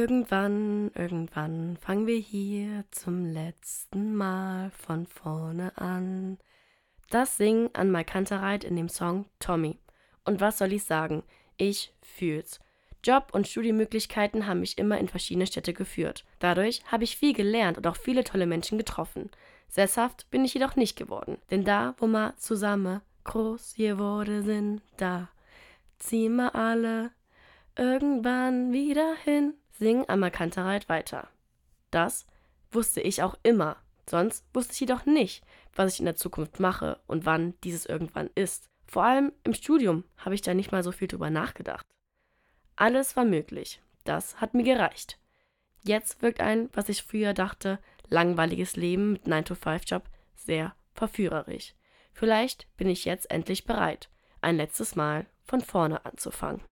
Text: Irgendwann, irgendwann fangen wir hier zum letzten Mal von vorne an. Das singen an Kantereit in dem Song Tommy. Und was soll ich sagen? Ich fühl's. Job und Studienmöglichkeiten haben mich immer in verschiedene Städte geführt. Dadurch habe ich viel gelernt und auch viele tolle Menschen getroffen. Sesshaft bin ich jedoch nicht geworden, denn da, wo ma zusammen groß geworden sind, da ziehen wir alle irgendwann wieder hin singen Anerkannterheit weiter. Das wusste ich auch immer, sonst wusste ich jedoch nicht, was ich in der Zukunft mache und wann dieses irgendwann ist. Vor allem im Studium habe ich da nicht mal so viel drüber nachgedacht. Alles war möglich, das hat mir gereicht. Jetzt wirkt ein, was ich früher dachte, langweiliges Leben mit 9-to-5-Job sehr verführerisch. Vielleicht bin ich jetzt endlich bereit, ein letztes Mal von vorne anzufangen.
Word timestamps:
Irgendwann, 0.00 0.90
irgendwann 0.94 1.76
fangen 1.76 2.06
wir 2.06 2.16
hier 2.16 2.86
zum 2.90 3.26
letzten 3.26 4.14
Mal 4.14 4.70
von 4.70 5.06
vorne 5.06 5.76
an. 5.76 6.38
Das 7.10 7.36
singen 7.36 7.68
an 7.74 7.92
Kantereit 8.06 8.64
in 8.64 8.76
dem 8.76 8.88
Song 8.88 9.26
Tommy. 9.40 9.78
Und 10.24 10.40
was 10.40 10.56
soll 10.56 10.72
ich 10.72 10.84
sagen? 10.84 11.22
Ich 11.58 11.92
fühl's. 12.00 12.60
Job 13.04 13.28
und 13.32 13.46
Studienmöglichkeiten 13.46 14.46
haben 14.46 14.60
mich 14.60 14.78
immer 14.78 14.96
in 14.96 15.06
verschiedene 15.06 15.46
Städte 15.46 15.74
geführt. 15.74 16.24
Dadurch 16.38 16.82
habe 16.90 17.04
ich 17.04 17.18
viel 17.18 17.34
gelernt 17.34 17.76
und 17.76 17.86
auch 17.86 17.96
viele 17.96 18.24
tolle 18.24 18.46
Menschen 18.46 18.78
getroffen. 18.78 19.28
Sesshaft 19.68 20.30
bin 20.30 20.46
ich 20.46 20.54
jedoch 20.54 20.76
nicht 20.76 20.96
geworden, 20.96 21.36
denn 21.50 21.62
da, 21.62 21.94
wo 21.98 22.06
ma 22.06 22.32
zusammen 22.38 23.02
groß 23.24 23.74
geworden 23.74 24.44
sind, 24.44 24.80
da 24.96 25.28
ziehen 25.98 26.36
wir 26.36 26.54
alle 26.54 27.10
irgendwann 27.76 28.72
wieder 28.72 29.14
hin 29.24 29.52
singen 29.80 30.08
Anerkannterheit 30.08 30.88
weiter. 30.88 31.26
Das 31.90 32.26
wusste 32.70 33.00
ich 33.00 33.22
auch 33.22 33.34
immer, 33.42 33.76
sonst 34.08 34.44
wusste 34.52 34.74
ich 34.74 34.80
jedoch 34.80 35.06
nicht, 35.06 35.42
was 35.74 35.94
ich 35.94 36.00
in 36.00 36.04
der 36.04 36.16
Zukunft 36.16 36.60
mache 36.60 37.00
und 37.06 37.24
wann 37.26 37.54
dieses 37.64 37.86
irgendwann 37.86 38.30
ist. 38.34 38.68
Vor 38.86 39.04
allem 39.04 39.32
im 39.42 39.54
Studium 39.54 40.04
habe 40.18 40.34
ich 40.34 40.42
da 40.42 40.52
nicht 40.52 40.70
mal 40.70 40.82
so 40.82 40.92
viel 40.92 41.08
drüber 41.08 41.30
nachgedacht. 41.30 41.86
Alles 42.76 43.16
war 43.16 43.24
möglich, 43.24 43.80
das 44.04 44.40
hat 44.40 44.54
mir 44.54 44.64
gereicht. 44.64 45.18
Jetzt 45.82 46.20
wirkt 46.20 46.40
ein, 46.40 46.68
was 46.74 46.90
ich 46.90 47.02
früher 47.02 47.32
dachte, 47.32 47.78
langweiliges 48.08 48.76
Leben 48.76 49.12
mit 49.12 49.24
9-to-5-Job 49.24 50.04
sehr 50.36 50.74
verführerisch. 50.92 51.74
Vielleicht 52.12 52.68
bin 52.76 52.88
ich 52.88 53.06
jetzt 53.06 53.30
endlich 53.30 53.64
bereit, 53.64 54.10
ein 54.42 54.56
letztes 54.56 54.94
Mal 54.94 55.24
von 55.44 55.62
vorne 55.62 56.04
anzufangen. 56.04 56.60